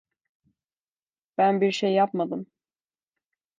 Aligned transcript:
Ben 1.37 1.61
birşey 1.61 1.93
yapmadım. 1.93 2.47